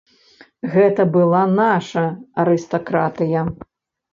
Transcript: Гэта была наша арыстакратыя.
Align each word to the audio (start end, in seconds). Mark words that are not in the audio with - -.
Гэта 0.75 1.05
была 1.17 1.43
наша 1.61 2.03
арыстакратыя. 2.45 3.41